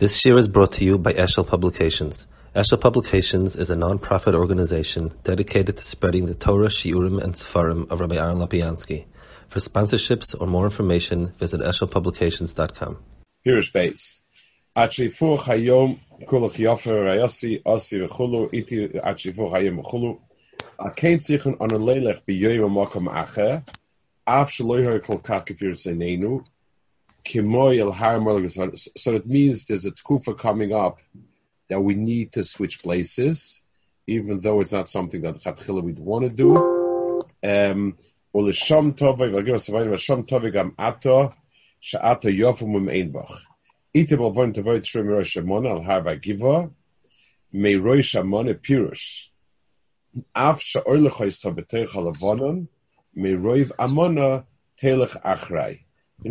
[0.00, 2.26] This year is brought to you by Eshel Publications.
[2.56, 8.00] Eshel Publications is a non-profit organization dedicated to spreading the Torah, Shiurim, and Sefarim of
[8.00, 9.04] Rabbi Aaron Lapiansky.
[9.48, 12.96] For sponsorships or more information, visit eshelpublications.com.
[13.44, 14.22] Here is base.
[14.74, 17.14] Achifu hayom kulach yofer
[18.54, 20.18] iti hayom.
[27.24, 31.00] So it means there's a tkufa coming up
[31.68, 33.62] that we need to switch places,
[34.06, 36.56] even though it's not something that we'd want to do.
[37.42, 37.96] Um.
[38.32, 38.54] In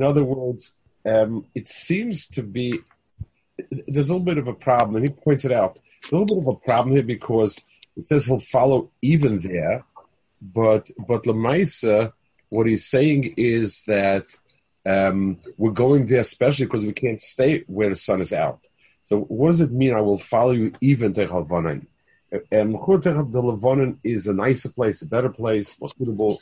[0.03, 0.73] other words,
[1.05, 2.79] um, it seems to be
[3.87, 5.79] there's a little bit of a problem, and he points it out.
[6.01, 7.61] There's a little bit of a problem here because
[7.97, 9.83] it says he'll follow even there,
[10.41, 12.13] but but Lamaisa,
[12.49, 14.25] what he's saying is that
[14.85, 18.67] um, we're going there especially because we can't stay where the sun is out.
[19.03, 19.93] So what does it mean?
[19.93, 21.87] I will follow you even to Halvanan.
[22.51, 26.39] And the Levonin is a nicer place, a better place, more suitable.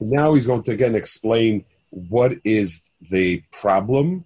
[0.00, 4.22] Now he's going to again explain what is the problem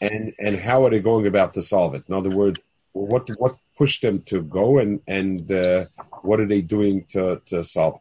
[0.00, 2.04] and and how are they going about to solve it.
[2.08, 5.86] In other words, what what pushed them to go and and uh,
[6.22, 8.00] what are they doing to to solve it?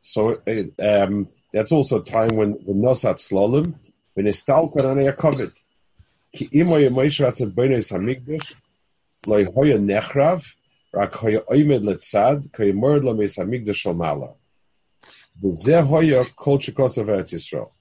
[0.00, 3.74] So uh, um, that's also a time when the nosat slolim
[4.14, 5.52] when estal kanane yakovet
[6.32, 8.54] ki imoy Moshe ratzon b'nei samigdash
[9.26, 10.54] loy hoya nechrav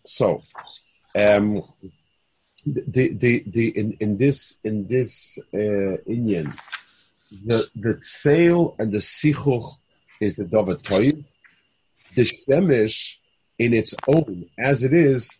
[0.05, 0.43] so,
[1.15, 1.63] um,
[2.65, 6.53] the, the, the, in, in this, in this, uh, Indian,
[7.45, 9.77] the, the tseil and the sichuch
[10.19, 11.23] is the dover Toiv.
[12.15, 13.15] The Shemesh,
[13.57, 15.37] in its own, as it is,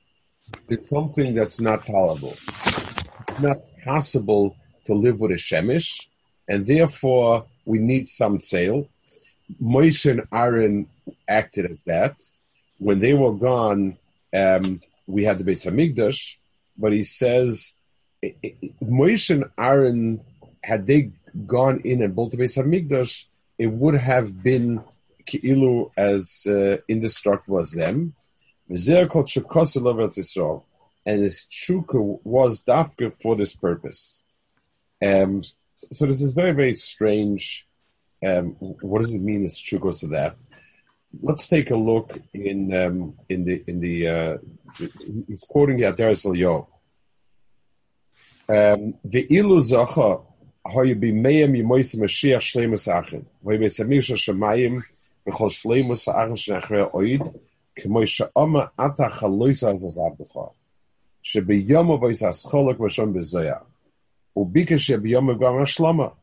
[0.70, 2.34] is something that's not tolerable.
[2.34, 4.56] It's not possible
[4.86, 6.08] to live with a Shemesh,
[6.48, 8.88] and therefore we need some sale.
[9.62, 10.88] Moshe and Aaron
[11.28, 12.22] acted as that.
[12.78, 13.98] When they were gone,
[14.34, 16.36] um, we had the Beis Hamikdash,
[16.78, 17.74] but he says
[18.84, 20.22] Moshe and Aaron,
[20.64, 21.12] had they
[21.46, 23.26] gone in and built the Beis Hamikdash,
[23.58, 24.84] it would have been
[25.26, 28.14] Ki'ilu as uh, indestructible as them.
[28.68, 28.78] And
[31.22, 34.24] his chukah was dafka for this purpose.
[35.06, 35.44] Um,
[35.76, 37.68] so this is very, very strange.
[38.26, 39.48] Um, what does it mean?
[39.64, 40.38] True goes to that.
[41.22, 44.08] Let's take a look in um, in the in the.
[44.08, 44.38] Uh,
[45.28, 46.68] he's quoting the Adaris Yo.
[48.48, 50.24] The ilu zacha
[50.66, 53.26] hoyu be meyem yimoisim Mashiach shleimus achin.
[53.46, 54.84] Hoyu be samisha shemayim
[55.28, 57.34] b'chol shleimus achin shenachre oid
[57.78, 60.52] k'moy ata chaloisa az azavdecha.
[61.24, 63.62] Shebeyomo bois ascholok v'shon bezoyah.
[64.36, 66.14] Ubika shebiyom gam shlama.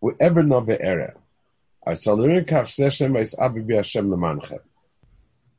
[0.00, 1.14] Whoever know the era.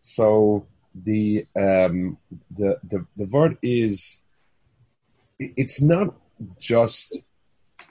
[0.01, 0.65] So
[0.95, 2.17] the um,
[2.51, 4.17] the the the word is
[5.39, 6.13] it's not
[6.59, 7.19] just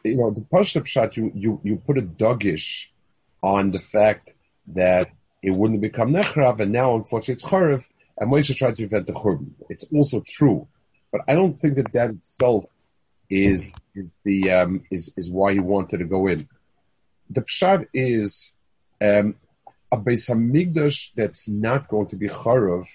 [0.05, 2.87] you know the Pashup shot you you you put a duggish
[3.43, 4.35] on the fact
[4.69, 5.11] that
[5.43, 7.87] it wouldn't become nechrav and now unfortunately it's charav
[8.19, 9.53] and Moshe tried to prevent the churban.
[9.69, 10.67] It's also true,
[11.13, 12.67] but I don't think that that itself
[13.31, 16.49] is is the um, is is why he wanted to go in.
[17.31, 18.55] The pshat is
[19.01, 19.37] um,
[19.93, 22.87] a Beis Hamikdash that's not going to be charav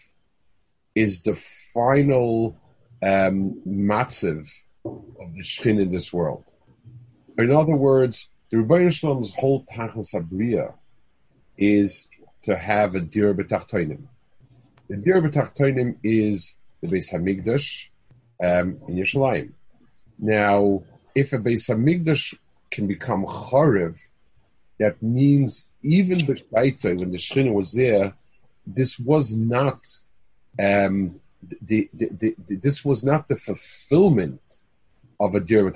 [0.95, 2.55] is the final
[3.01, 4.49] um, matziv
[4.85, 6.44] of the shin in this world.
[7.38, 10.73] In other words, the Rebbeinu Shalom's whole tachlis abriya
[11.57, 12.09] is
[12.44, 14.03] to have a dir b'tachtoinim.
[14.89, 17.88] The dir b'tachtoinim is the Beis Hamikdash
[18.44, 19.53] um, in Yerushalayim.
[20.19, 20.83] Now,
[21.15, 22.36] if a Beis Hamikdash
[22.71, 23.95] can become chariv,
[24.80, 28.13] that means even the Shaita, when the Shechina was there,
[28.65, 29.80] this was not
[30.60, 31.19] um,
[31.62, 34.42] the, the, the, this was not the fulfillment
[35.19, 35.69] of a dir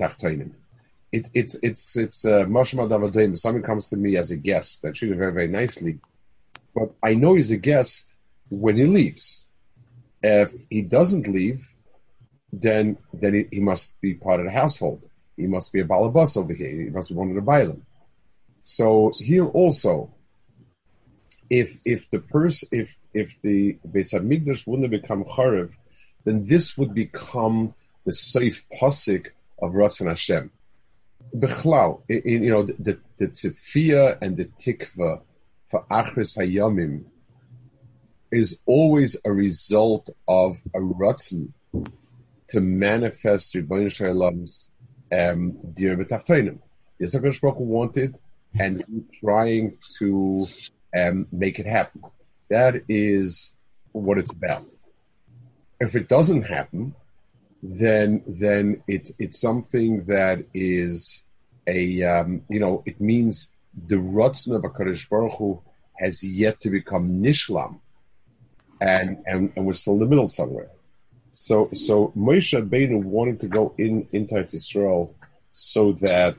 [1.12, 3.38] it, it's it's it's uh, mashma davadim.
[3.38, 6.00] Someone comes to me as a guest that treated very very nicely,
[6.75, 8.13] but I know he's a guest
[8.50, 9.48] when he leaves.
[10.22, 11.68] If he doesn't leave,
[12.62, 15.09] then then he, he, must be part of the household.
[15.36, 16.81] He must be a balabas over here.
[16.81, 17.81] He must be one of the bailim.
[18.63, 20.13] So here also,
[21.50, 25.71] if if the person if if the Beis Hamikdash wouldn't have become charev,
[26.25, 27.74] then this would become
[28.06, 29.27] the safe posik
[29.62, 30.51] of Ratzon Hashem.
[31.36, 35.21] Bechlau, you know, the the tzifia and the tikva
[35.69, 37.03] for Achris Hayamim
[38.31, 41.53] is always a result of a Ratzon
[42.50, 44.70] to manifest Rebbeinu Shalom's
[45.12, 46.60] um, Dir B'Tachtoinim.
[47.02, 48.16] Yitzhak wanted,
[48.60, 50.48] and trying to
[50.98, 52.02] um, make it happen.
[52.50, 53.54] That is
[53.92, 54.66] what it's about.
[55.80, 56.96] If it doesn't happen,
[57.62, 61.24] then then it's it's something that is
[61.68, 63.50] a um, you know it means
[63.88, 65.62] the Ratzon of Hakadosh Baruch Hu
[66.00, 67.80] has yet to become nishlam,
[68.82, 70.70] and and and we're still in the middle somewhere.
[71.39, 75.16] So so Moshe Rabbeinu wanted to go in into Israel
[75.51, 76.36] so that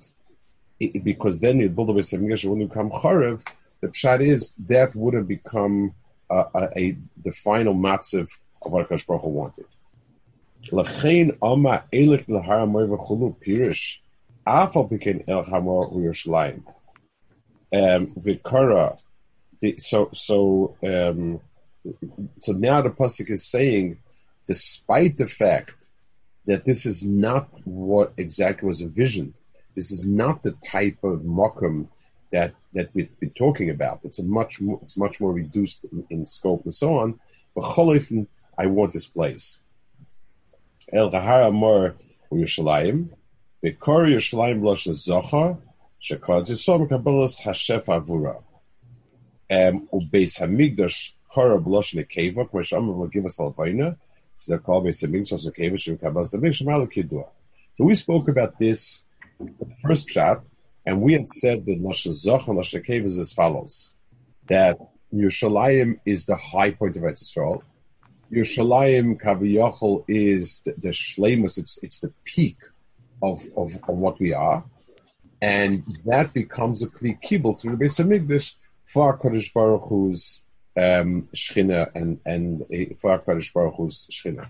[0.80, 3.46] it, because then the build of a wouldn't become charev.
[3.80, 5.94] The pshat is that would have become
[6.28, 8.28] uh, a, a, the final matziv
[8.62, 9.66] of what Hakadosh Baruch Hu wanted.
[10.72, 13.98] L'chein ama elik l'har amoy v'chulu pirish
[14.46, 16.64] afal became el hamor u'Yerushalayim.
[17.72, 18.98] Um, Vikara.
[19.78, 21.40] So so um,
[22.40, 23.98] so now the pasuk is saying,
[24.48, 25.76] despite the fact
[26.46, 29.34] that this is not what exactly was envisioned,
[29.76, 31.86] this is not the type of mokum
[32.32, 34.00] that that we've been talking about.
[34.02, 37.20] It's a much more, it's much more reduced in, in scope and so on.
[37.54, 39.60] But cholifin, I want this place.
[40.92, 41.94] El Gahar Amor
[42.32, 43.10] Yerushalayim,
[43.64, 45.58] Bekor Yerushalayim Blosh Zochar,
[46.02, 48.42] Shekod Zisom Kabbalas Hashef Avura.
[49.50, 53.96] Um, Ubeis Hamigdash Kora Blosh Nekeva, Kmesh Amr will give us Alvaina,
[54.40, 54.60] so
[57.80, 59.04] we spoke about this
[59.82, 60.44] first shot,
[60.86, 63.92] and we had said that Lashon Zoch and Lashon is as follows:
[64.46, 64.78] that
[65.12, 67.62] Yerushalayim is the high point of Eretz Yisrael.
[68.32, 71.58] Yerushalayim Kaviyachol is the, the shlemus.
[71.58, 72.58] It's it's the peak
[73.22, 74.64] of, of, of what we are,
[75.42, 78.54] and that becomes a kli kibble through the Beis Hamikdash
[78.86, 80.42] for Kodesh Baruch Hu's
[80.78, 81.28] um,
[81.94, 82.64] and and
[83.00, 84.46] for Baruch Hu's shchina.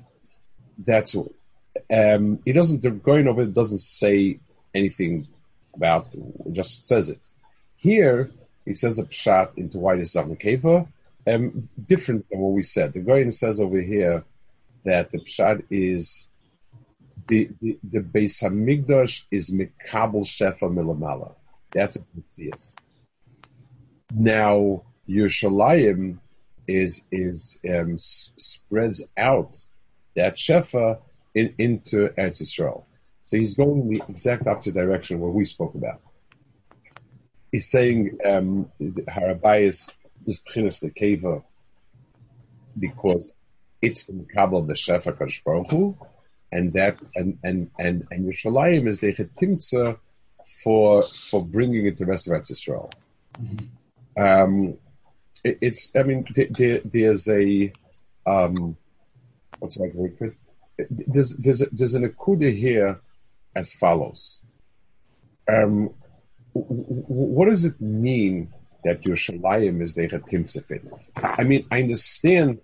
[0.79, 1.33] That's all.
[1.93, 2.83] Um, he doesn't.
[2.83, 4.41] The going over it doesn't say
[4.75, 5.27] anything
[5.75, 7.21] about, it just says it.
[7.77, 8.31] Here,
[8.65, 10.87] he says a pshat into why this is Avnikeva,
[11.27, 12.93] um, different than what we said.
[12.93, 14.25] The Gaon says over here
[14.85, 16.27] that the pshat is
[17.29, 21.35] the, the, the Beis Hamikdash is Mikabel Shefa Milamala.
[21.73, 22.75] That's a Matthias.
[24.13, 26.19] Now, Yerushalayim
[26.67, 29.57] is is um, s- spreads out
[30.15, 30.99] that Shefa
[31.35, 32.85] in, into Eretz Yisrael.
[33.23, 36.01] So he's going the exact opposite direction where we spoke about.
[37.53, 39.91] He's saying um, Harabayas
[40.27, 41.43] is Pchinas the Keva
[42.79, 43.33] because
[43.81, 45.97] it's the Makabal of the Shefa Baruch
[46.53, 49.99] and that and and and and Yerushalayim is the Chetimtza
[50.63, 52.93] for for bringing it to the rest of Eretz Yisrael.
[53.41, 54.23] Mm-hmm.
[54.23, 54.79] Um,
[55.44, 57.73] it, it's I mean there, there's a
[58.26, 58.76] um,
[59.58, 60.35] what's right word for it?
[60.90, 63.00] There's there's there's an akuda here
[63.55, 64.43] as follows.
[65.50, 65.90] Um,
[66.52, 68.52] what does it mean
[68.85, 70.05] that Yerushalayim is the?
[71.17, 72.61] I mean, I understand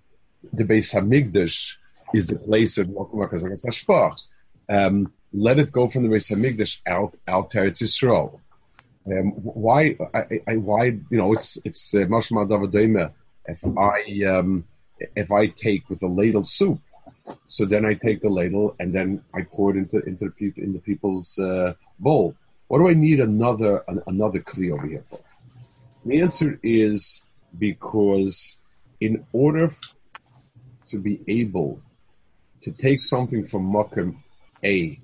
[0.53, 1.75] the Beis Hamikdash
[2.13, 2.89] is the place of
[4.69, 8.39] um, let it go from the Beis Hamikdash out out to Eretz Yisrael.
[9.07, 9.97] Um, why?
[10.13, 10.85] I, I, why?
[10.85, 13.09] You know, it's it's Mashma uh,
[13.47, 14.65] If I um,
[15.15, 16.79] if I take with a ladle soup
[17.47, 20.73] so then I take the ladle and then I pour it into into the in
[20.73, 22.35] the people's uh, bowl.
[22.67, 25.19] What do I need another an, another kli over here for?
[26.05, 27.21] The answer is
[27.57, 28.57] because
[28.99, 29.69] in order
[30.89, 31.79] to be able
[32.61, 34.17] to take something from Makam
[34.63, 34.99] A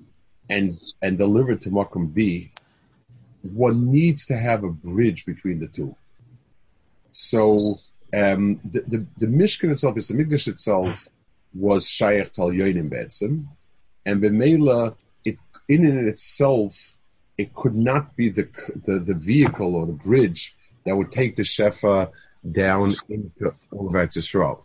[0.49, 2.51] and and deliver it to Makam B,
[3.41, 5.95] one needs to have a bridge between the two.
[7.11, 7.79] So
[8.13, 11.07] um, the, the, the Mishkan itself is the Mikdash itself
[11.53, 13.45] was Shaykh Tal Yoinim Betzim,
[14.05, 14.95] and Bemela,
[15.25, 16.95] it in and itself,
[17.37, 18.47] it could not be the,
[18.85, 20.55] the, the vehicle or the bridge
[20.85, 22.11] that would take the Shefa
[22.49, 24.61] down into Eretz Yisrael.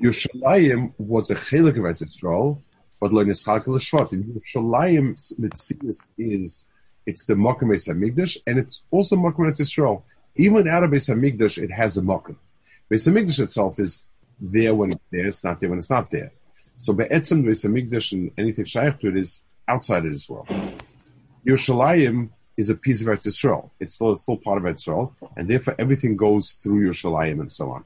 [0.00, 2.60] Yerushalayim was a chelik of Eretz Yisrael,
[3.00, 4.24] but lo nischalke l'shvatim.
[4.24, 6.66] Yerushalayim mitzias is
[7.06, 10.02] it's the Mokum Beis Hamikdash, and it's also Mokum Eretz Yisrael.
[10.36, 12.36] Even out of Beis Hamikdash, it has a Mokum.
[12.90, 14.04] Beis Hamikdash itself is
[14.40, 16.32] there when it's there, it's not there when it's not there.
[16.76, 20.46] So Be'etzim Beis Hamikdash and anything shaykh to it is outside as well.
[21.46, 23.70] Yerushalayim is a piece of Eretz Yisrael.
[23.80, 27.50] It's still, it's still part of Eretz Yisrael, and therefore everything goes through Yerushalayim and
[27.50, 27.84] so on.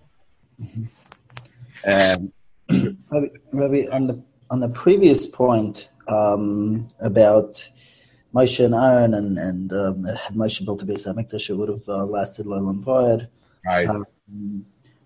[1.84, 2.32] Um,
[3.10, 7.68] Rabbi, Rabbi, on the on the previous point um, about
[8.36, 11.88] Moshe and Aaron, and and um, had Moshe built a Beis Hamikdash, it would have
[11.88, 13.28] uh, lasted Leilam Vayed.
[13.64, 13.88] Right.
[13.88, 14.04] Um,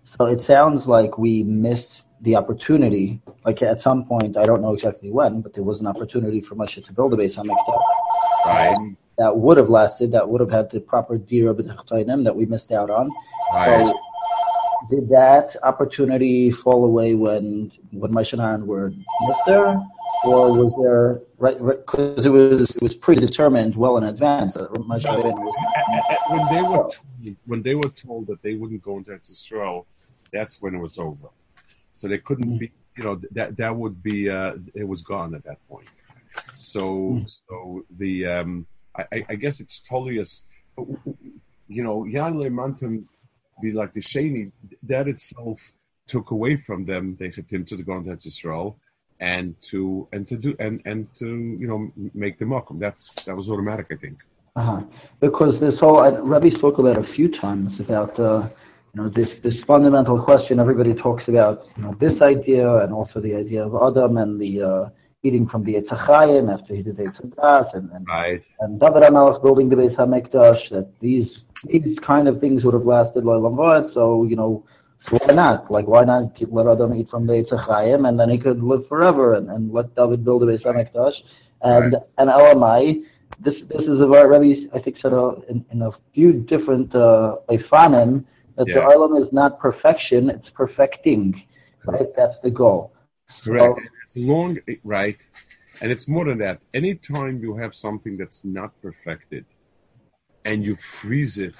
[0.03, 3.21] so it sounds like we missed the opportunity.
[3.45, 6.55] Like at some point, I don't know exactly when, but there was an opportunity for
[6.55, 7.85] Moshe to build a Beis Hamikdash.
[8.45, 8.95] Right.
[9.17, 10.11] That would have lasted.
[10.11, 13.09] That would have had the proper dira b'tachtoinim that we missed out on.
[13.53, 13.85] Right.
[13.85, 13.99] So
[14.89, 18.91] did that opportunity fall away when when Moshe and Aaron were
[19.23, 19.85] nifter,
[20.23, 25.05] or was there right because it was it was predetermined well in advance that Moshe
[25.05, 25.55] and Aaron was
[26.29, 26.95] when they were told,
[27.45, 29.85] when they were told that they wouldn't go into Israel,
[30.31, 31.27] that's when it was over.
[31.91, 35.43] So they couldn't be, you know, that that would be uh, it was gone at
[35.43, 35.87] that point.
[36.55, 40.43] So so the um, I, I guess it's totally as
[41.67, 43.05] you know, Yan Mantum
[43.61, 44.51] be like the Shani,
[44.83, 45.73] that itself
[46.07, 48.77] took away from them they had him to go into Israel
[49.21, 52.79] and to and to do and and to you know make them welcome.
[52.79, 54.17] That's that was automatic, I think.
[54.55, 54.81] Uh-huh.
[55.21, 58.49] Because this whole uh, Rabbi spoke about a few times about uh,
[58.93, 60.59] you know this this fundamental question.
[60.59, 64.61] Everybody talks about you know this idea and also the idea of Adam and the
[64.61, 64.89] uh,
[65.23, 68.43] eating from the Eitzachayim after he did the Eitzadas and and, Right.
[68.59, 70.69] and David HaMelech building the Beis Hamikdash.
[70.71, 71.29] That these
[71.65, 73.93] these kind of things would have lasted Vayed.
[73.93, 74.65] So you know.
[75.09, 75.71] Why not?
[75.71, 78.87] Like, why not keep, let Adam eat from the Eitzachayim, and then he could live
[78.87, 81.15] forever, and, and let David build a Beis Hamikdash,
[81.61, 83.03] and and Elamai,
[83.39, 86.93] this this is a very Rebbe I think said uh, in, in a few different
[86.95, 88.25] uh, Ifanim
[88.57, 88.93] that the Yeah.
[88.93, 91.41] Olam is not perfection; it's perfecting.
[91.85, 92.93] Right, that's the goal.
[93.43, 93.79] Correct.
[93.79, 95.17] So, As long right,
[95.81, 96.59] and it's more than that.
[96.73, 99.45] Anytime you have something that's not perfected,
[100.45, 101.55] and you freeze it,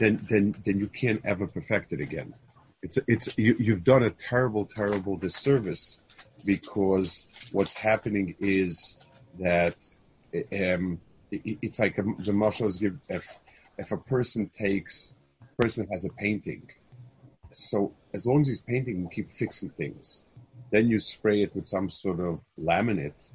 [0.00, 2.34] then then then you can't ever perfect it again.
[2.86, 5.84] It's it's you, you've done a terrible terrible disservice
[6.44, 7.26] because
[7.56, 8.98] what's happening is
[9.40, 9.76] that
[10.62, 10.84] um,
[11.30, 13.24] it, it's like a, the marshals give if
[13.82, 15.14] if a person takes
[15.58, 16.64] person has a painting,
[17.50, 17.76] so
[18.14, 20.24] as long as he's painting, you keep fixing things
[20.70, 23.30] then you spray it with some sort of laminate,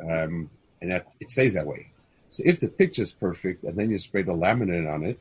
[0.00, 1.92] um, and that it stays that way.
[2.28, 5.20] So if the picture is perfect, and then you spray the laminate on it,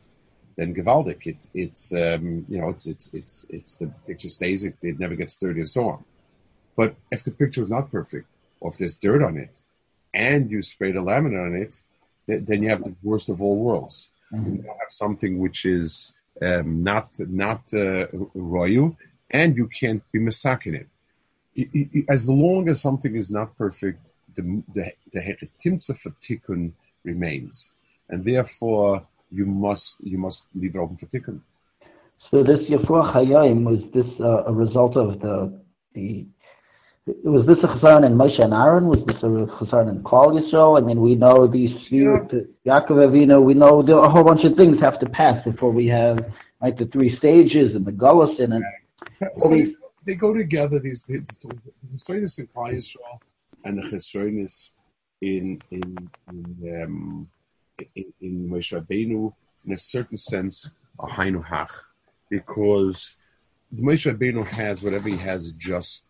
[0.56, 1.26] then gewaldic.
[1.26, 4.66] It, it's um, you know it's it's it's it's the picture stays.
[4.66, 6.04] It, it never gets dirty and so on.
[6.76, 8.28] But if the picture is not perfect,
[8.60, 9.62] or if there's dirt on it,
[10.14, 11.82] and you spray the laminate on it,
[12.28, 14.10] th- then you have the worst of all worlds.
[14.32, 18.98] You have something which is um, not not uh, royal,
[19.32, 20.88] and you can't be misaking it
[22.10, 24.00] as long as something is not perfect,
[24.36, 27.74] the the the for tikkun remains,
[28.10, 31.40] and therefore you must you must leave it open for tikkun.
[32.32, 35.60] so this Yafur Hayim was this uh, a result of the
[35.94, 36.26] the
[37.24, 38.88] was this a chazan in Moshe and Aaron?
[38.88, 40.82] Was this a chazan in Klal Yisrael?
[40.82, 42.28] I mean, we know these few,
[42.66, 43.44] Yaakov Avinu.
[43.44, 46.18] We know there are a whole bunch of things have to pass before we have
[46.62, 48.64] like the three stages and the Gullus and
[49.40, 50.80] So they, they go together.
[50.80, 51.24] These the
[51.94, 53.20] Chesronis in Klal Yisrael
[53.66, 54.72] and the Chesronis
[55.22, 57.30] in in in, um,
[57.96, 59.34] in, Moshe Rabbeinu,
[59.66, 61.72] in a certain sense, a Hainu Hach,
[62.30, 63.16] because
[63.72, 66.06] the Moshe Rabbeinu has whatever he has just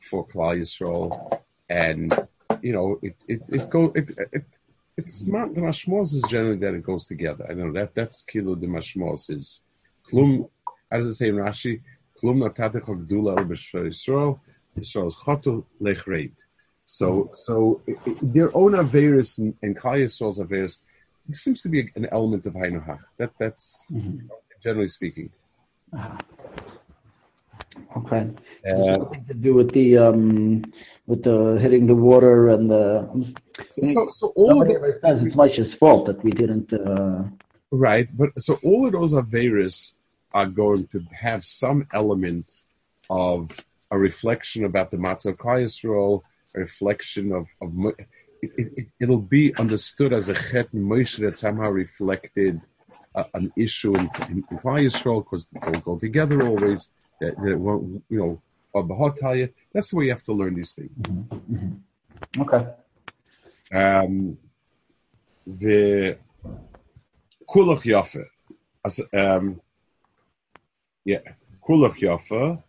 [0.00, 2.14] for Klal Yisrael, and
[2.62, 4.10] you know it it it go it.
[4.32, 4.44] it
[4.96, 7.44] it's the mashmos is generally that it goes together.
[7.50, 9.62] I know that that's kilo the mashmos is
[10.08, 10.48] klum.
[10.88, 11.80] How does it say in Rashi?
[12.22, 14.38] Klum natatech gdula el Yisrael.
[14.78, 16.36] Yisrael is chotu lechreit.
[16.84, 20.78] So so i- i- their own averus and, and Klal Yisrael's averus.
[21.28, 23.00] It seems to be an element of Hainohach.
[23.18, 23.86] That that's
[24.62, 25.30] generally speaking.
[25.96, 26.18] uh,
[27.98, 28.30] okay.
[28.68, 30.64] Uh, to do with the um
[31.06, 33.34] with the hitting the water and the.
[33.70, 36.72] so, so all of the, says it's Moshe's fault that we didn't.
[36.72, 37.24] Uh,
[37.76, 39.94] Right, but so all of those Averis
[40.32, 42.46] are going to have some element
[43.10, 43.50] of
[43.90, 46.22] a reflection about the Matzah Klal Yisrael,
[46.54, 47.72] a reflection of, of
[48.56, 52.60] it, it, it, will be understood as a Chet Moshe that somehow reflected
[53.14, 56.90] uh, an issue in, in, in Yisrael because they'll go together always.
[57.20, 59.14] That, that won't, you know, or
[59.72, 60.90] That's the way you have to learn these things.
[62.38, 62.66] okay.
[63.72, 64.36] Um,
[65.46, 66.18] the
[67.48, 68.24] Kulach Yafe.
[68.84, 69.60] As, um,
[71.04, 71.20] yeah,
[71.62, 72.62] Kulach Yafe,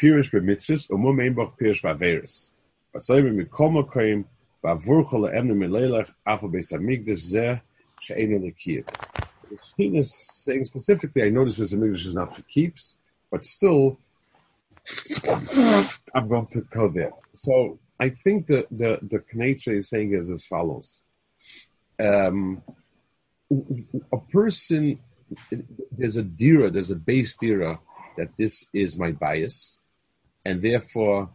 [0.00, 2.50] Pirish Bemitzis, und Mum Einbach Pirish Baveris.
[2.98, 3.50] Soll mir mit
[4.62, 4.74] The
[9.94, 12.96] is saying specifically, I know this English is not for keeps,
[13.30, 13.98] but still,
[16.14, 17.12] I'm going to go there.
[17.32, 20.98] So I think the the the Knesset is saying is as follows:
[22.00, 22.62] um,
[24.12, 24.98] a person,
[25.92, 27.80] there's a dira, there's a base dira
[28.16, 29.78] that this is my bias,
[30.44, 31.30] and therefore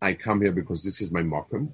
[0.00, 1.72] I come here because this is my mokum,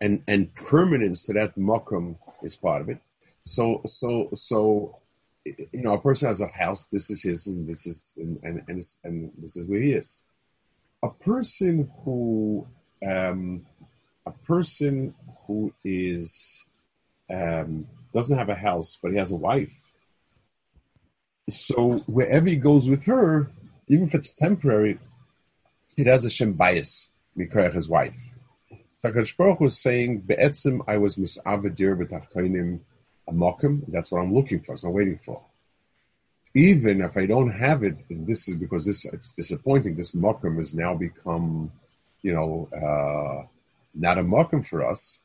[0.00, 2.98] and and permanence to that mokum is part of it.
[3.42, 5.00] So so so
[5.44, 6.86] you know, a person has a house.
[6.92, 10.22] This is his, and this is and and and, and this is where he is.
[11.02, 12.66] A person who
[13.06, 13.66] um,
[14.26, 15.14] a person
[15.46, 16.64] who is
[17.30, 19.92] um, doesn't have a house, but he has a wife.
[21.48, 23.50] So wherever he goes with her,
[23.88, 24.98] even if it's temporary,
[25.96, 28.29] it has a shem bias, Mikoyach, his wife.
[29.00, 32.80] So Baruch was saying, Be'etzim, I was misavadir b'tachtoinim
[33.26, 33.82] a mokum.
[33.88, 34.76] That's what I'm looking for.
[34.76, 35.40] So I'm waiting for.
[36.54, 39.96] Even if I don't have it, and this is because this it's disappointing.
[39.96, 41.72] This mokum has now become,
[42.20, 43.46] you know, uh,
[43.94, 45.20] not a mokum for us.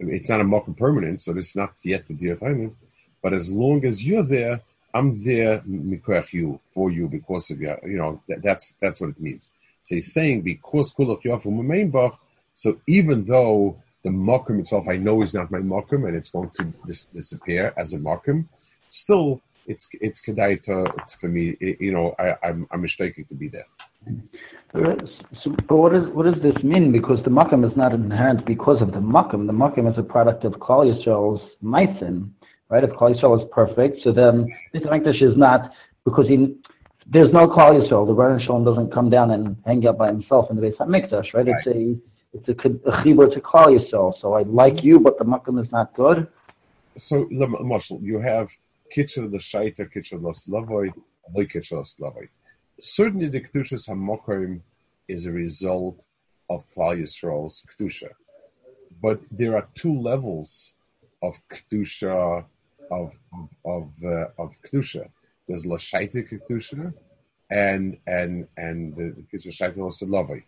[0.00, 2.76] I mean, it's not a mokum permanent, so this is not yet the time.
[3.22, 4.60] But as long as you're there,
[4.92, 7.76] I'm there mikoach you for you because of you.
[7.84, 9.52] You know that, that's that's what it means.
[9.84, 11.52] So he's saying because kulok yofu
[12.60, 16.50] So even though the mokum itself, I know is not my mokum, and it's going
[16.58, 18.48] to dis- disappear as a mokum.
[18.90, 21.56] Still, it's it's kedai to, for me.
[21.58, 23.64] you know, I, I'm I'm mistaken to be there.
[24.74, 24.94] Uh,
[25.42, 26.92] so, but what, is, what does this mean?
[26.92, 29.46] Because the makam is not inherent because of the makam.
[29.46, 32.28] The makam is a product of Klal Yisrael's maisim,
[32.68, 32.84] right?
[32.84, 35.72] If Klal Yisrael is perfect, so then this English is not
[36.04, 36.54] because he,
[37.06, 38.06] there's no Klal Yisrael.
[38.06, 41.32] The Baruch Shalom doesn't come down and hang out by himself in the Beis Hamikdash,
[41.32, 41.46] right?
[41.46, 41.54] right?
[41.64, 44.16] It's a it's a, a chibur to call yourself.
[44.20, 46.28] So I like you, but the makam is not good.
[46.96, 48.50] So, the Marshall, you have
[48.90, 50.92] kitchen the shaita, kitchen los lavoy,
[51.34, 52.28] loy kitchen los lavoy.
[52.78, 54.60] Certainly, the kedushas hamokarim
[55.08, 56.04] is a result
[56.48, 58.10] of Klal Yisrael's kedusha,
[59.00, 60.74] but there are two levels
[61.22, 62.44] of kedusha
[62.90, 65.08] of of of, uh, of kedusha.
[65.46, 66.92] There's lashaita kedusha,
[67.50, 70.42] and and and the kitchen shaita los lavoy.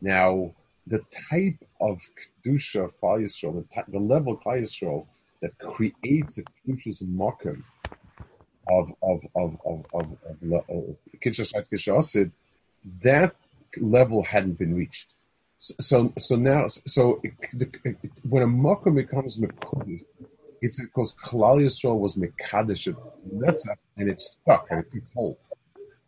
[0.00, 0.54] Now
[0.86, 2.00] the type of
[2.44, 5.06] kedusha of Klal Yisrael, the, the level of Yisrael
[5.40, 7.62] that creates a kedusha's mokum
[8.68, 10.92] of of of of of, of uh,
[11.22, 12.30] kedusha
[13.02, 13.34] that
[13.78, 15.14] level hadn't been reached.
[15.58, 17.32] So so, so now so it,
[17.84, 17.96] it,
[18.28, 20.04] when a mokum becomes mekudesh,
[20.60, 22.94] it's because Klal Yisrael was mekadesh
[23.96, 25.36] and it's stuck and it's hold.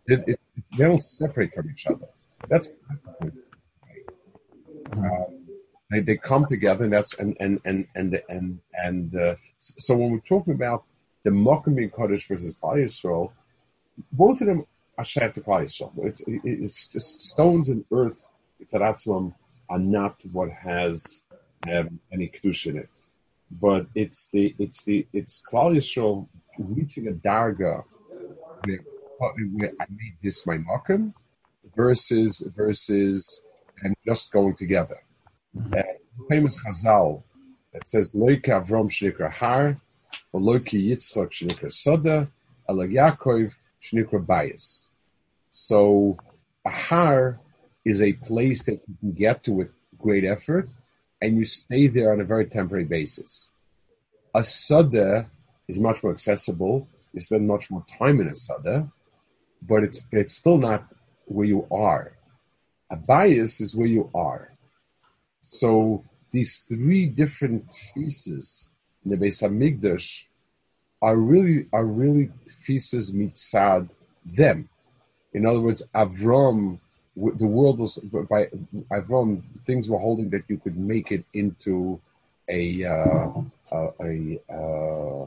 [0.07, 0.41] It, it,
[0.79, 2.07] they don't separate from each other.
[2.49, 3.35] That's, that's the point.
[4.93, 5.25] Uh,
[5.91, 10.11] they, they come together, and that's and and and and and and uh, so when
[10.13, 10.85] we're talking about
[11.25, 13.31] the Mokum being versus Klal Yisrael,
[14.13, 14.67] both of them
[14.99, 15.93] are shared to Yisrael.
[16.05, 18.29] It's, it's just stones and earth.
[18.61, 19.35] It's Aratzlam
[19.71, 21.25] are not what has
[21.73, 22.91] um, any kedusha in it,
[23.51, 27.85] but it's the it's the it's Klal Yisrael reaching a darga
[28.65, 28.81] where,
[29.19, 31.15] where I made this my Mokum
[31.75, 33.43] versus versus
[33.83, 35.01] and just going together.
[35.73, 35.83] Uh,
[36.29, 37.23] famous Chazal
[37.73, 39.81] that says Loike Avram Shnikra Har,
[40.33, 42.29] or Loike Yitzchak Shnikra Soda,
[42.69, 44.87] Ala Yaakov Shnikra Bayis.
[45.51, 46.17] So
[46.65, 47.41] a Har
[47.85, 50.69] is a place that you can get to with great effort,
[51.21, 53.51] and you stay there on a very temporary basis.
[54.35, 55.27] A Soda
[55.69, 56.89] is much more accessible.
[57.13, 58.91] You spend much more time in a Soda,
[59.63, 60.93] but it's it's still not
[61.27, 62.17] where you are.
[62.95, 64.53] A bias is where you are.
[65.43, 68.71] So these three different pieces
[69.03, 70.27] in the Beis Hamikdash
[71.03, 72.31] are really are really
[72.65, 73.91] pieces mitzad
[74.25, 74.69] them.
[75.33, 76.79] In other words, Avram,
[77.17, 77.99] the world was
[78.35, 78.43] by
[78.99, 82.01] Avram, things were holding that you could make it into
[82.49, 83.29] a uh,
[83.73, 83.81] a,
[84.11, 84.15] a,
[84.59, 85.23] uh,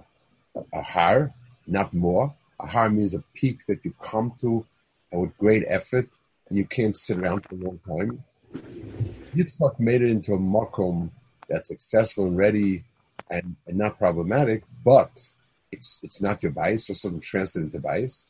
[0.80, 1.34] a har,
[1.78, 2.34] not more.
[2.62, 4.66] A har means a peak that you come to,
[5.12, 6.08] and with great effort,
[6.50, 8.24] and you can't sit around for a long time.
[9.36, 11.10] Yitzchak made it into a makom
[11.48, 12.84] that's successful and ready
[13.30, 15.12] and, and not problematic, but
[15.72, 18.28] it's it's not your bias, just doesn't translate into bias.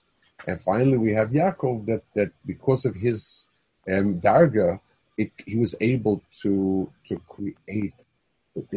[0.47, 3.47] And finally, we have Yaakov that that because of his
[3.91, 4.80] um, darga,
[5.17, 7.93] it, he was able to to create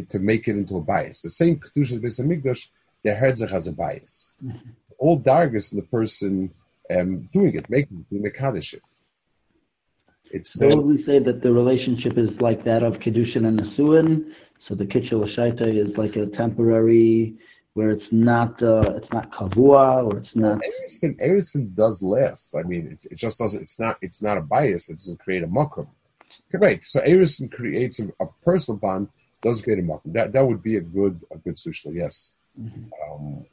[0.09, 1.23] to make it into a bias.
[1.23, 2.67] The same kedushas based on Migdash,
[3.03, 4.35] the Herzach has a bias.
[4.45, 4.71] Mm-hmm.
[4.99, 6.53] All dargas in the person
[6.95, 8.83] um, doing it, making it, mekadesh it.
[10.31, 14.33] It's so would we say that the relationship is like that of Kedushin and Nasuin?
[14.69, 17.37] So the Kitchel is like a temporary
[17.75, 20.61] where it's not uh, it's not kavua or it's not.
[20.65, 22.55] Everything, everything does last.
[22.55, 23.63] I mean, it, it, just doesn't.
[23.63, 23.99] It's not.
[24.03, 24.89] It's not a bias.
[24.89, 25.89] It doesn't create a makom.
[26.51, 26.87] Correct.
[26.87, 29.09] So everything creates a, a, personal bond.
[29.43, 30.13] Doesn't create a makom.
[30.13, 31.95] That that would be a good a good sushla.
[31.95, 32.35] Yes.
[32.61, 33.13] Mm-hmm.
[33.13, 33.47] Um,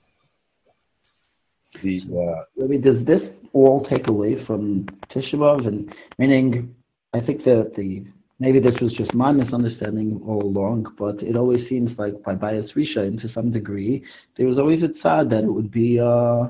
[1.82, 3.22] the uh, I mean, does this
[3.65, 6.76] all take away from Tisha and meaning?
[7.13, 8.06] I think that the
[8.39, 12.70] maybe this was just my misunderstanding all along, but it always seems like by bias
[12.76, 14.04] Rishain, to some degree,
[14.38, 16.43] there was always a tzad that it would be uh,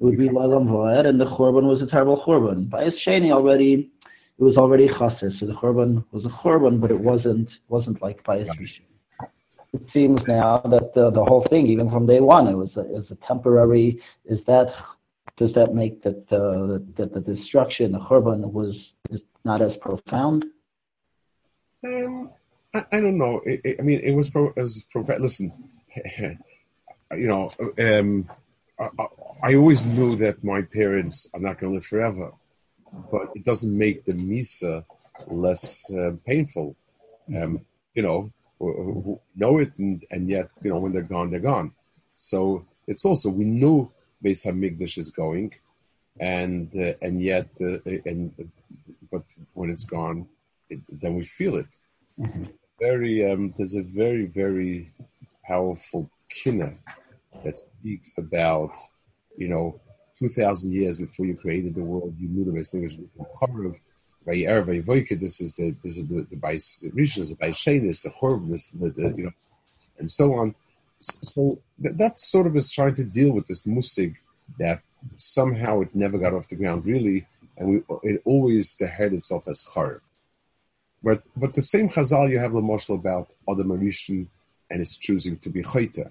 [0.00, 2.68] it would be Lalam Voed, and the Churban was a terrible Churban.
[2.70, 3.90] Bias Sheni already,
[4.38, 8.24] it was already Chassid, so the Churban was a Churban, but it wasn't wasn't like
[8.24, 9.28] bias Rishain.
[9.72, 12.80] It seems now that the, the whole thing, even from day one, it was a,
[12.80, 14.00] it was a temporary.
[14.24, 14.68] Is that
[15.36, 18.74] does that make that uh, that the destruction, the Churban, was
[19.44, 20.44] not as profound?
[21.84, 22.30] Um,
[22.72, 23.40] I, I, don't know.
[23.44, 25.52] It, it, I mean, it was pro, as prof- Listen,
[26.18, 26.38] you
[27.10, 28.28] know, um,
[28.78, 28.88] I,
[29.42, 32.32] I, always knew that my parents are not going to live forever,
[33.10, 34.84] but it doesn't make the misa
[35.26, 36.76] less uh, painful.
[37.36, 37.60] Um,
[37.94, 38.32] you know,
[39.36, 41.72] know it, and, and yet, you know, when they're gone, they're gone.
[42.16, 43.92] So it's also we know
[44.24, 45.52] Beis Hamikdash is going,
[46.18, 48.32] and uh, and yet, uh, and
[49.10, 50.26] but when it's gone,
[50.70, 51.72] it, then we feel it.
[52.18, 52.44] Mm-hmm.
[52.80, 54.92] Very, um, there's a very, very
[55.46, 56.74] powerful kinna
[57.44, 58.72] that speaks about,
[59.36, 59.80] you know,
[60.18, 63.00] 2,000 years before you created the world, you knew the best English of
[65.20, 68.90] this is the this is the the Bais Rishon, the Bais Shenis, the Chorb, the,
[68.90, 69.32] the you know,
[69.98, 70.54] and so on.
[71.22, 74.16] So that, that sort of is trying to deal with this musig
[74.58, 74.80] that
[75.14, 79.62] somehow it never got off the ground really, and we, it always head itself as
[79.62, 80.00] Charv.
[81.02, 84.26] But but the same Chazal you have the Moshel about Adam Arishan
[84.70, 86.10] and his choosing to be Chayta.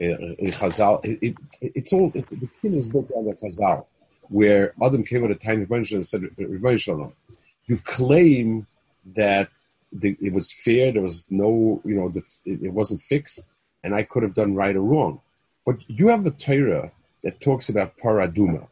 [0.00, 3.34] Uh, uh, in Chazal, it, it, it's all it, the kin is built on the
[3.34, 3.84] Chazal,
[4.28, 7.12] where Adam came at a tiny bunch and said, uh, Shalom,
[7.66, 8.66] you claim
[9.14, 9.50] that
[9.92, 13.50] the, it was fair, there was no, you know, the, it, it wasn't fixed,
[13.82, 15.20] and I could have done right or wrong.
[15.66, 18.68] But you have a Torah that talks about paraduma,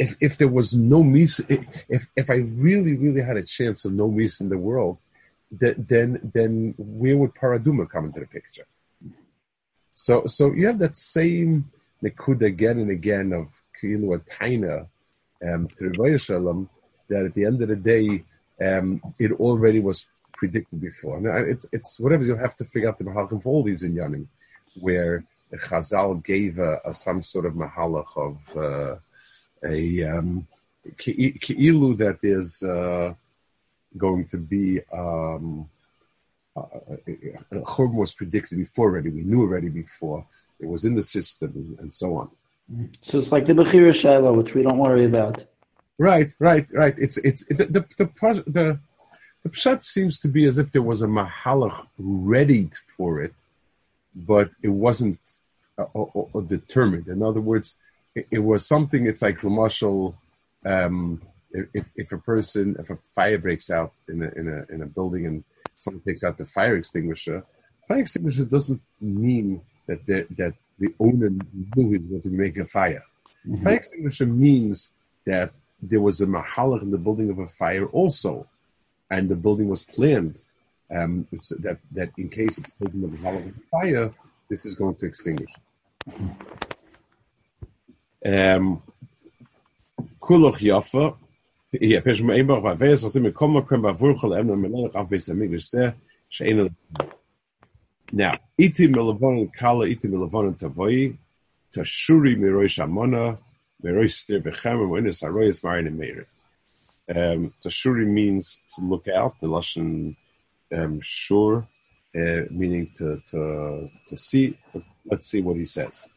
[0.00, 1.40] if if there was no mis,
[1.88, 4.96] if if I really really had a chance of no mis in the world,
[5.52, 8.66] then then where would Paraduma come into the picture?
[9.92, 11.70] So so you have that same
[12.02, 14.86] nekud again and again of kilu taina
[15.46, 16.66] um, to the
[17.08, 18.24] that at the end of the day
[18.64, 20.06] um, it already was
[20.40, 21.16] predicted before.
[21.20, 23.92] Now, it's it's whatever you'll have to figure out the mahalachim for all these in
[23.94, 24.26] inyanim,
[24.86, 25.14] where
[25.64, 28.36] Chazal gave a, a, some sort of mahalach of.
[28.68, 28.96] Uh,
[29.64, 30.46] a um,
[30.98, 33.12] ki'ilu that is uh,
[33.96, 35.68] going to be um,
[36.56, 36.62] uh,
[37.52, 39.10] Churban was predicted before already.
[39.10, 40.26] We knew already before.
[40.58, 42.30] It was in the system and so on.
[43.10, 45.40] So it's like the Bechira Shiloh, which we don't worry about.
[45.98, 46.94] Right, right, right.
[46.98, 48.80] It's it's the the the the,
[49.42, 53.34] the pshat seems to be as if there was a mahalach ready for it,
[54.14, 55.18] but it wasn't
[55.78, 57.08] uh, uh, determined.
[57.08, 57.76] In other words,
[58.14, 59.06] it, it was something.
[59.06, 60.14] It's like Lamashal.
[60.64, 61.22] Um,
[61.52, 64.86] if, if a person, if a fire breaks out in a, in a in a
[64.86, 65.42] building and
[65.78, 67.44] someone takes out the fire extinguisher,
[67.88, 71.30] fire extinguisher doesn't mean that the, that the owner
[71.74, 73.02] knew he was going to make a fire.
[73.46, 73.64] Mm-hmm.
[73.64, 74.90] Fire extinguisher means
[75.26, 78.46] that there was a mahalach in the building of a fire also,
[79.10, 80.40] and the building was planned
[80.90, 81.26] um,
[81.60, 84.12] that that in case it's mahalach of a fire,
[84.48, 85.52] this is going to extinguish.
[96.30, 96.74] Shein
[98.12, 101.16] Now, iti milavon kala iti milavon tavoi
[101.72, 103.38] tashuri miroi shamona
[103.84, 106.26] miroi stir v'chemer when is aroyes marin and meir.
[107.14, 109.34] Um, tashuri means to look out.
[109.40, 110.16] The lashon
[110.72, 111.66] um, sure,
[112.14, 114.58] uh, meaning to to to see.
[115.04, 116.08] Let's see what he says.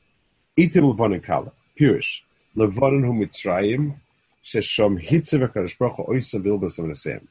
[0.56, 1.52] Iti milavon kala.
[1.80, 2.22] Pirish.
[2.56, 4.00] Levonin hu Mitzrayim,
[4.44, 7.28] sheshom hitze v'kadosh baruch hu oisa vilbas v'nesem.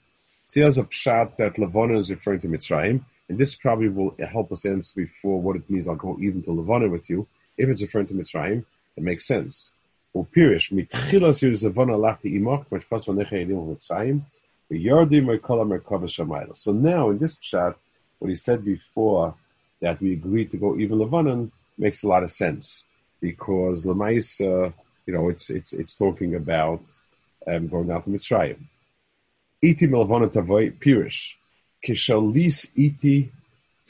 [0.48, 4.50] See, there's a pshat that Levonin is referring to Mitzrayim, and this probably will help
[4.50, 5.86] us answer before what it means.
[5.86, 7.28] I'll go even to Levonin with you.
[7.56, 8.64] If it's referring to Mitzrayim,
[8.96, 9.70] it makes sense.
[10.14, 14.20] Upirish, mitchilas yirzavon alachti imach, mashkas v'necha yedim Mitzrayim,
[14.70, 16.56] v'yardim v'kola merkava shamayla.
[16.56, 17.74] So now, in this pshat,
[18.18, 19.34] what he said before,
[19.80, 22.84] that we agreed to go even Levonin, makes a lot of sense
[23.20, 24.72] because Lamaisa,
[25.06, 26.82] you know, it's it's it's talking about
[27.46, 28.58] um, going out to Mitzrayim.
[29.62, 31.34] Iti melvana tavai pirish
[31.84, 33.32] kishalis iti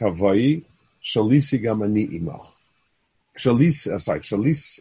[0.01, 0.63] tavai
[1.03, 2.47] shalisi gamani imach.
[3.37, 4.81] Shalis, uh, sorry, Shalis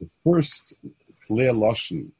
[0.00, 0.74] the first
[1.26, 2.10] clear lashon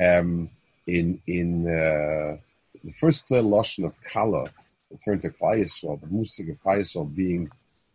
[0.00, 0.50] um,
[0.86, 2.36] in in uh,
[2.82, 4.50] the first clear lashon of kala,
[4.90, 7.50] referring to Klal Yisrael, the musik of Klal Yisrael being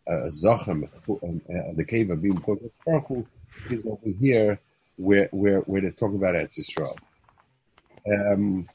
[0.09, 2.41] uh, a zachem, uh, the cave of being
[2.85, 3.25] Baruch
[3.69, 4.59] is over here
[4.97, 6.97] where where where they talk about Eretz Yisrael.
[8.07, 8.67] Um,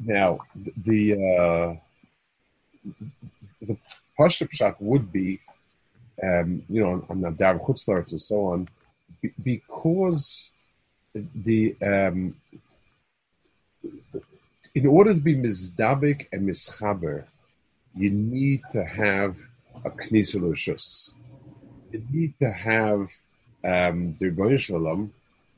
[0.00, 0.40] now
[0.84, 1.74] the uh,
[3.60, 3.76] the
[4.18, 5.40] Pashup shot would be
[6.22, 8.68] um, you know, on the Dar Chutzlaritz and so on,
[9.42, 10.50] because
[11.14, 12.34] the um,
[14.74, 17.24] in order to be mizdabik and mischaber,
[17.94, 19.38] you need to have
[19.84, 21.14] a knisel rishus.
[21.90, 23.10] You need to have
[23.64, 25.12] um, the Rebbeinu Shalom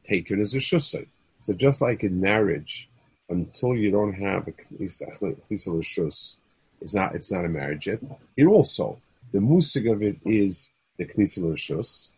[0.05, 1.07] taken as a shusay.
[1.40, 2.88] So just like in marriage,
[3.29, 6.37] until you don't have a knisel rishus,
[6.81, 8.01] it's not it's not a marriage yet.
[8.37, 8.99] It also
[9.33, 12.12] the musig of it is the Knesset Rishus,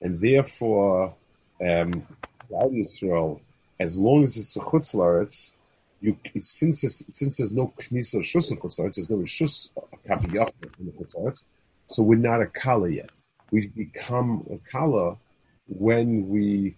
[0.00, 1.14] and therefore,
[1.60, 2.06] um,
[2.50, 3.40] Yisrael,
[3.80, 5.52] as long as it's a Chutz
[6.00, 6.82] you since
[7.12, 9.70] since there's no Knesset Rishus in Chutz there's no Rishus
[10.06, 11.44] Kaviyach in the Chutz
[11.88, 13.10] so we're not a Kala yet.
[13.50, 15.16] We become a Kala
[15.66, 16.76] when we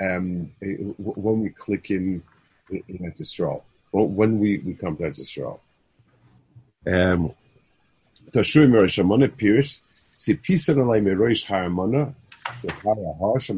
[0.00, 2.22] um, when we click in
[2.70, 3.36] in Eretz
[3.92, 5.58] or when we, we come to Eretz Yisrael.
[6.86, 7.34] Um,
[12.62, 13.48] Rosh.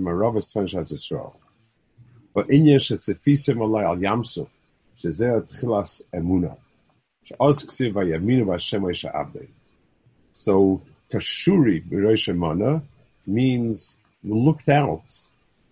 [10.32, 12.82] So Tashuri Hamana
[13.26, 15.02] means looked out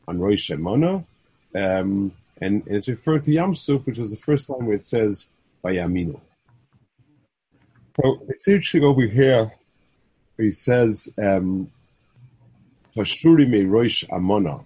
[0.07, 1.05] on Rosh Hashanah,
[1.55, 5.29] um, and, it's referred to Yamsuf, which was the first time where it says
[5.65, 6.21] Vayaminu.
[8.01, 9.53] So it's interesting over here.
[10.39, 11.71] He says, um,
[12.95, 14.65] "Tashuri me roish amona,"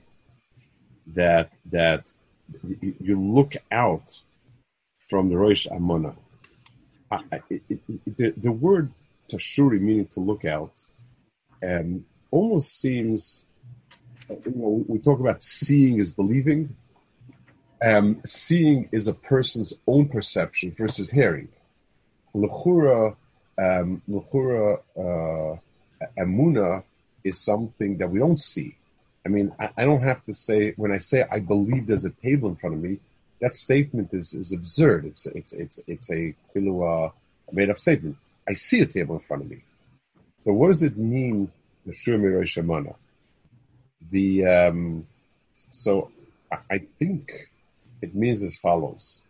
[1.07, 2.13] that that
[3.01, 4.21] you look out
[4.99, 6.17] from the roish amona.
[8.07, 8.93] The, the word
[9.31, 10.83] tashuri, meaning to look out,
[11.63, 13.45] um, almost seems.
[14.29, 16.77] You know, we talk about seeing is believing.
[17.83, 21.49] Um, seeing is a person's own perception versus hearing.
[22.35, 23.17] Lechura,
[23.59, 25.59] um, Lechura, uh,
[27.25, 28.77] is something that we don't see.
[29.27, 32.11] I mean, I, I, don't have to say when I say I believe there's a
[32.11, 32.99] table in front of me.
[33.41, 35.07] That statement is, is absurd.
[35.07, 37.11] It's it's it's it's a uh,
[37.51, 38.17] made up statement.
[38.49, 39.63] I see a table in front of me.
[40.45, 41.51] So what does it mean,
[42.85, 42.95] the?
[44.11, 45.07] The um,
[45.53, 46.11] so
[46.71, 47.51] I think
[48.03, 49.23] it means as follows.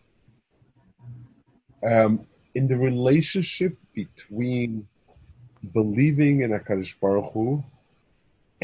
[1.83, 4.88] Um, in the relationship between
[5.72, 7.64] believing in Hakadosh Baruch Hu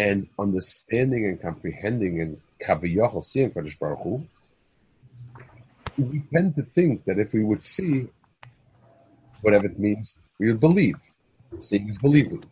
[0.00, 4.12] and understanding and comprehending and kaviyachol seeing Hakadosh Baruch Hu,
[5.98, 8.08] we tend to think that if we would see
[9.42, 11.00] whatever it means, we would believe.
[11.58, 12.44] Seeing is believing,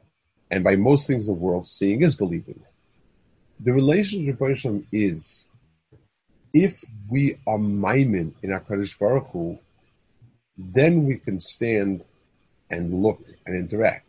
[0.51, 2.61] and by most things in the world, seeing is believing.
[3.61, 5.47] The relationship with Hashem is
[6.53, 9.59] if we are maimin in Hakadosh Baruch Hu
[10.59, 12.05] then we can stand
[12.69, 14.08] and look and interact.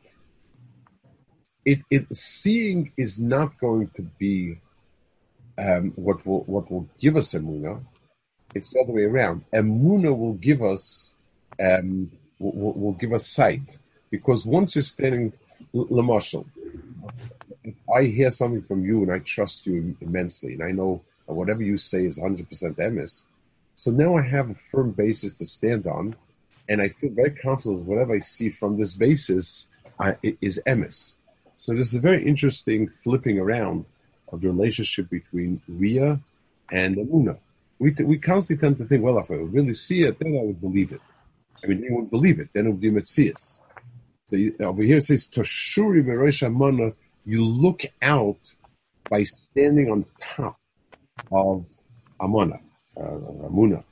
[1.65, 4.59] It, it seeing is not going to be
[5.57, 7.83] um, what will what will give us emuna.
[8.55, 9.43] It's the other way around.
[9.53, 11.13] Emuna will give us
[11.61, 13.77] um, will, will, give us sight
[14.09, 15.33] because once you're standing,
[15.73, 16.45] lamashal,
[17.63, 21.33] if I hear something from you and I trust you immensely, and I know that
[21.33, 23.25] whatever you say is 100% emes,
[23.75, 26.15] so now I have a firm basis to stand on
[26.67, 29.67] and I feel very confident whatever I see from this basis
[30.21, 31.15] is emes.
[31.59, 33.83] So this is a very interesting flipping around
[34.29, 36.17] of the relationship between Ria
[36.71, 37.37] and Amuna.
[37.79, 40.37] We, t- we constantly tend to think, well, if I would really see it, then
[40.37, 41.01] I would believe it.
[41.61, 43.59] I mean, you would believe it, then it would be Metzias.
[44.27, 46.93] So you, over here it says, Toshuri Merosh Amana,
[47.25, 48.39] you look out
[49.09, 50.57] by standing on top
[51.29, 51.69] of
[52.21, 52.61] Amana,
[52.95, 53.83] uh, Amuna.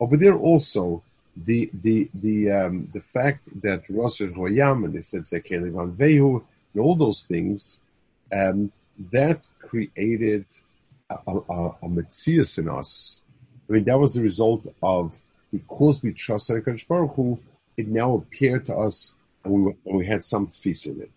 [0.00, 1.02] Over there also,
[1.36, 6.42] the the the um, the fact that Rosh Royam and they said Van Vehu
[6.72, 7.78] and all those things,
[8.32, 8.70] um,
[9.12, 10.44] that created
[11.10, 13.22] a, a, a Metzias in us.
[13.68, 15.18] I mean, that was the result of
[15.52, 17.38] because we trust Hakadosh Baruch Hu,
[17.76, 21.10] it now appeared to us, and we were, and we had some tfis in it.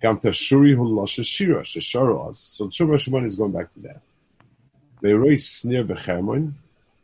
[0.00, 2.38] Gam Tashuri Hu Shashira Shashara us.
[2.38, 4.00] So Shuvah Shemon is going back to that.
[5.02, 6.52] Ve'roi snir b'chermon,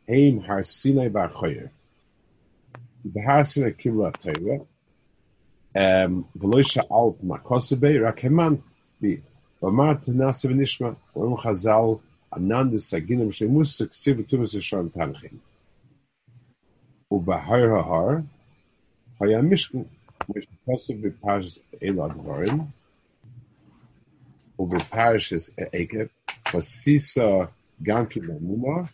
[0.07, 1.29] heim har Sinai bar
[3.05, 4.65] bahasa kibla tayra
[5.75, 8.61] um velisha alt makosabe rakeman
[9.01, 9.21] bi
[9.59, 11.99] format nasib nishma wa um khazal
[12.31, 15.39] anand saginam she mus sukse bitumus shan tanhin
[17.11, 18.23] u bahar har
[19.19, 19.71] haya mish
[20.33, 22.67] mish possible pages elad varin
[24.59, 26.09] u bi pages ekep
[26.51, 27.49] for sisa
[27.81, 28.89] gankim mumar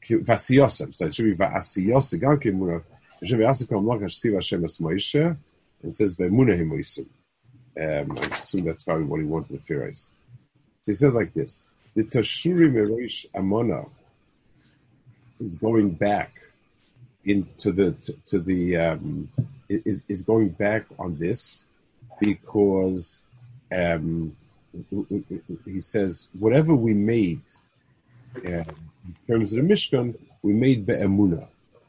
[0.00, 2.82] ki so it should be gankim mumar
[5.82, 6.16] And says
[7.80, 10.10] Um, I assume that's probably what he wanted to Pharaohs.
[10.82, 13.88] So he says like this: the Tashuri Merosh Amona
[15.40, 16.32] is going back
[17.24, 19.28] into the to, to the um,
[19.68, 21.66] is is going back on this
[22.20, 23.22] because
[23.72, 24.36] um,
[25.64, 27.40] he says whatever we made
[28.44, 31.46] uh, in terms of the Mishkan we made be'emuna.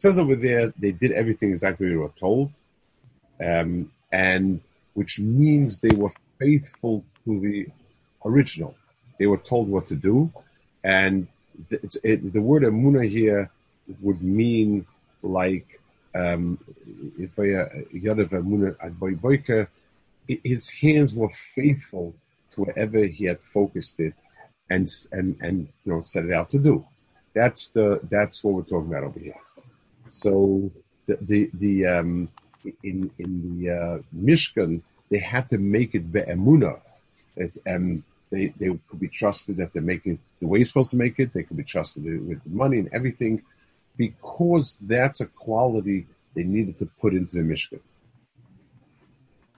[0.00, 2.50] says over there, they did everything exactly they were told,
[3.44, 4.60] um, and
[4.94, 7.66] which means they were faithful to the
[8.24, 8.74] original.
[9.18, 10.32] They were told what to do,
[10.82, 11.28] and
[11.68, 13.50] the, it, the word Amuna here
[14.00, 14.86] would mean
[15.22, 15.80] like
[16.14, 16.58] um,
[17.18, 17.68] if I,
[20.44, 22.14] his hands were faithful
[22.52, 24.14] to whatever he had focused it
[24.70, 26.84] and and and you know set it out to do.
[27.34, 29.34] That's the that's what we're talking about over here.
[30.11, 30.71] So
[31.05, 32.29] the the, the um,
[32.83, 36.79] in in the uh, Mishkan they had to make it be'emuna.
[37.35, 40.91] It's, um, they they could be trusted that they're making it the way you're supposed
[40.91, 41.33] to make it.
[41.33, 43.41] They could be trusted with the money and everything,
[43.95, 47.79] because that's a quality they needed to put into the Mishkan.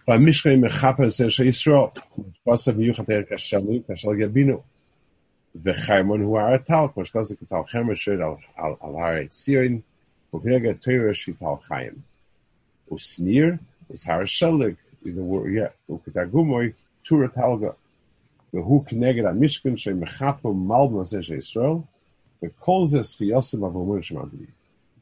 [0.07, 1.89] והמשכן מחפר זה שישראל,
[2.47, 4.61] בסוף מיוחד ערך השלום, כשל גבינו.
[5.63, 8.23] וחרמון הוא הרטל, כמו שכזה כתל חרמון שיר
[8.57, 9.79] על הר צירין,
[10.34, 12.02] Kopirga Torah Shifal Chaim.
[12.90, 14.04] Usnir is
[15.06, 17.74] in the word, yeah, Ukitagumoi, Tura Talga.
[18.52, 21.86] Vehu Kneged Amishkan Shemechapo Malma Zeshe Israel,
[22.42, 24.48] Vekol Zes Chiyosim Avomur Shemagli.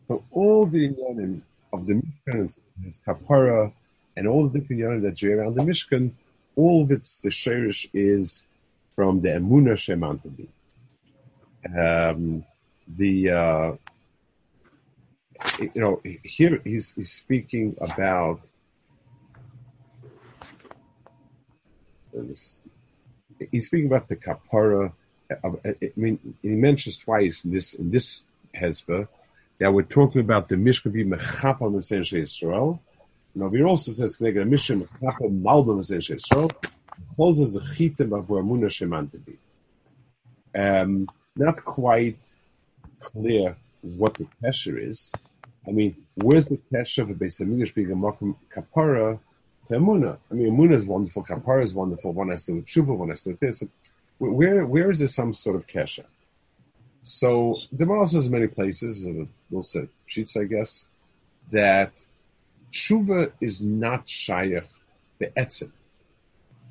[0.08, 1.40] So all the Inyanim
[1.72, 3.72] of the Mishkan is, is Kapara,
[4.16, 6.10] and all the different Inyanim that are around the Mishkan,
[6.56, 8.42] all of its, the Sherish is
[8.94, 10.48] from the Emunah Shemantabi.
[11.78, 12.44] Um,
[12.88, 13.72] the uh,
[15.58, 18.40] you know here he's, he's speaking about
[23.50, 24.92] he's speaking about the kapara.
[25.42, 29.08] I mean, he mentions twice in this in this hezbollah
[29.58, 32.82] that we're talking about the Mishkan be mechap on the Sense Israel,
[33.34, 36.50] now, we also says Kneged Mishim Chapo Malbim Zeshe So,
[37.16, 39.36] closes the Chitim of Amuna Shemantabi.
[40.54, 42.18] Um, not quite
[43.00, 45.12] clear what the kesher is.
[45.66, 49.18] I mean, where's the kesher of a Beis Hamikdash being a Makom Kapara
[49.66, 50.18] to Amuna?
[50.30, 52.12] I mean, Amuna is wonderful, Kapara is wonderful.
[52.12, 53.62] One has to do with Shuva, one has to do this.
[54.18, 56.04] Where, where is there some sort of kesher?
[57.02, 59.06] So there are also many places,
[59.50, 60.86] we'll say sheets, I guess,
[61.50, 61.92] that
[62.72, 64.68] tshuva is not shayach
[65.18, 65.72] be'etzim.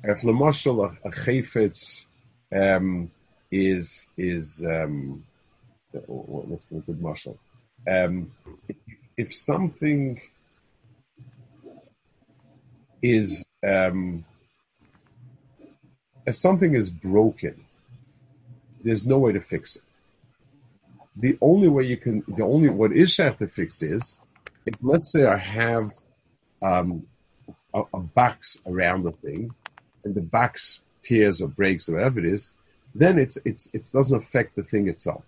[0.02, 2.06] If lemashal a chayfetz
[2.50, 3.10] um,
[3.50, 5.24] is is um,
[6.06, 7.36] what's a good mashal?
[7.88, 8.32] Um,
[9.16, 10.20] if, something
[13.02, 14.24] is um,
[16.26, 17.64] if something is broken,
[18.82, 19.82] there's no way to fix it.
[21.16, 24.20] The only way you can, the only what is have to fix is
[24.64, 25.92] if let's say I have
[26.62, 27.06] um,
[27.74, 29.50] a, a, box around the thing,
[30.04, 32.54] and the box tears or breaks or whatever it is,
[32.94, 35.24] then it's it's it doesn't affect the thing itself.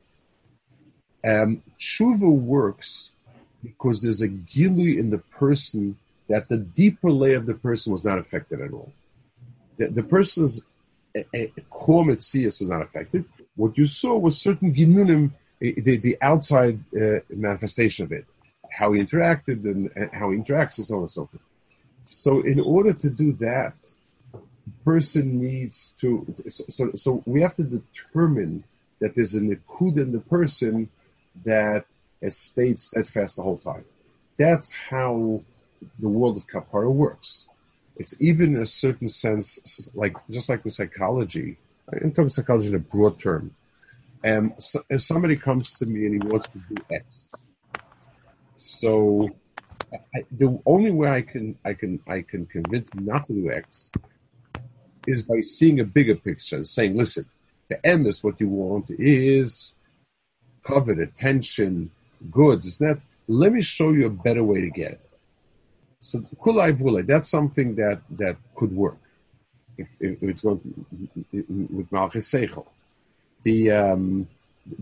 [1.25, 3.13] Um, tshuva works
[3.63, 5.97] because there's a gilui in the person
[6.29, 8.93] that the deeper layer of the person was not affected at all.
[9.79, 10.63] The, the person's
[11.71, 13.25] core was not affected.
[13.57, 18.27] What you saw was certain ginunim, the, the outside uh, manifestation of it,
[18.71, 21.43] how he interacted and, and, how he interacts and so on and so forth.
[22.05, 23.75] So in order to do that,
[24.85, 28.65] person needs to, so, so we have to determine
[29.01, 30.89] that there's a nikud in the person
[31.45, 31.85] that
[32.23, 33.85] has stayed steadfast the whole time.
[34.39, 35.43] That's how
[35.99, 37.49] the world of kapara works.
[37.97, 41.59] It's even in a certain sense, like just like the psychology.
[41.93, 43.55] I'm talking psychology in a broad term.
[44.25, 47.31] And um, so, if somebody comes to me and he wants to do X,
[48.57, 49.29] so
[50.15, 53.53] I, the only way I can I can I can convince him not to do
[53.53, 53.91] X
[55.07, 57.27] is by seeing a bigger picture and saying, listen,
[57.69, 59.75] the M is what you want is
[60.65, 61.91] covet, attention,
[62.31, 62.67] goods.
[62.67, 62.99] It's not.
[63.29, 65.01] Let me show you a better way to get it.
[66.01, 68.99] So kulai vule, that's something that that could work
[69.79, 70.61] if, if it's going
[71.33, 72.67] to, with malchus seichel.
[73.43, 74.29] The, um,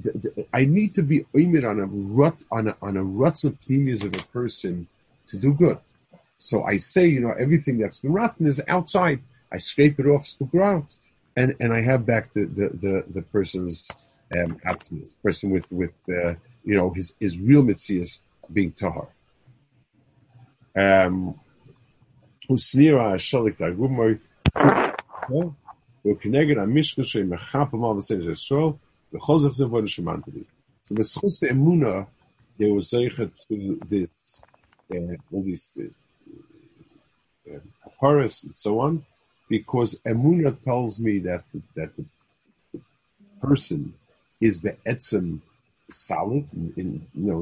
[0.02, 3.44] the, the, I need to be oimid on a rut on a on a ruts
[3.44, 4.88] of of a person
[5.28, 5.78] to do good.
[6.36, 9.20] So I say, you know, everything that's been rotten is outside.
[9.52, 10.96] I scrape it off, scoop it out,
[11.36, 13.88] and and I have back the the the, the person's
[14.35, 18.19] um, absence, person with with uh, you know his his real mitzias
[18.51, 19.07] being tahar.
[20.75, 21.39] Um,
[22.49, 24.19] usnira shalik dagumoi.
[26.11, 28.71] וכנגד המשקל שמחפם על בסדר ישראל,
[29.13, 30.43] וכל זה זה בוא נשמעתי לי.
[30.85, 32.05] So בזכות the emuna,
[32.57, 34.41] there was zeichet to this,
[34.93, 37.59] uh, all these uh,
[37.99, 39.05] Paris and so on,
[39.49, 41.43] because emuna tells me that
[41.75, 42.05] that the,
[42.73, 42.79] the
[43.41, 43.93] person
[44.46, 45.40] is be'etzem
[45.88, 46.44] solid,
[46.76, 47.40] in, you know,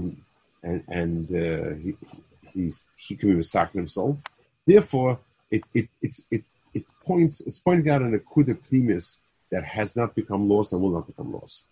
[0.62, 4.22] and and uh, he, he can be misakin himself.
[4.66, 5.18] Therefore,
[5.51, 6.44] it it it's it
[6.74, 9.16] it points it's pointing out an akuda primis
[9.51, 11.64] that has not become lost and will not become lost.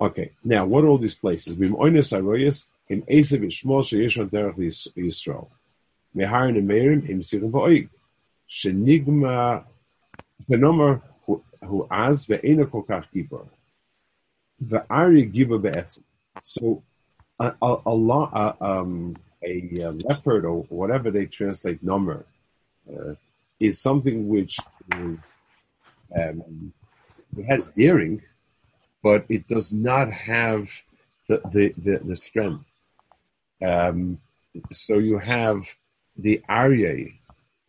[0.00, 1.54] Okay, now what are all these places?
[1.54, 4.56] Bim oines aroyes in Esav Ishmol sheyeshon derech
[4.96, 5.48] Yisrael.
[6.14, 7.88] Mehar nemerim im sirim ba'oig.
[8.48, 9.64] Shenigma
[10.48, 13.06] benomer hu az ve'ena kol kach.
[14.62, 16.04] Gibor be'etzim.
[16.42, 16.82] So
[17.38, 17.94] a, a, a,
[18.32, 22.24] uh, um, a, a leopard or whatever they translate number
[22.90, 23.14] uh,
[23.60, 24.58] is something which
[24.92, 25.18] is,
[26.16, 26.72] um,
[27.36, 28.22] it has daring,
[29.02, 30.70] but it does not have
[31.28, 32.64] the the, the, the strength.
[33.64, 34.18] Um,
[34.72, 35.66] so you have
[36.16, 37.08] the Arya,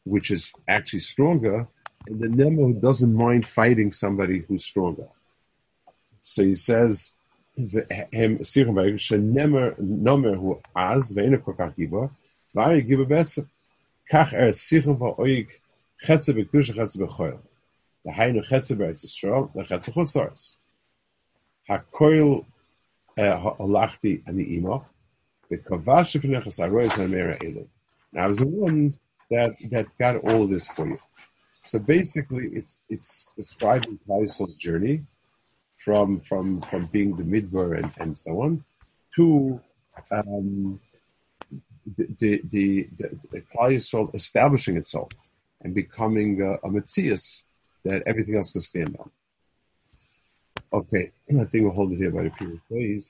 [0.04, 1.68] which is actually stronger,
[2.08, 5.08] and the Nemo who doesn't mind fighting somebody who's stronger.
[6.30, 7.14] So he says,
[7.56, 12.12] him Sirberg shenemer nomer hu az ve'ena kokach giba
[12.54, 13.48] va'ay giba betsa
[14.12, 15.48] kach er sichem va'oig
[16.04, 17.40] chetze b'kdusha chetze b'choil
[18.04, 20.58] the hainu chetze b'eretz Yisrael the chetze chutzars
[21.70, 22.46] ha'koil
[23.18, 24.86] eh, halachti ani imach
[25.50, 27.66] v'kavash v'nechas aroyes ha'mera elu
[28.12, 28.96] now I a one
[29.32, 30.98] that, that got all this for you.
[31.62, 35.04] So basically it's it's describing Kaisel's journey
[35.78, 38.64] from from from being the midbar and, and so on
[39.16, 39.60] to
[40.12, 40.80] um,
[41.98, 45.10] the the the, the, the establishing itself
[45.62, 47.46] and becoming a, a Matthias
[47.84, 49.10] that everything else can stand on.
[50.74, 51.12] Okay,
[51.42, 53.08] I think we'll hold it here by the period, please.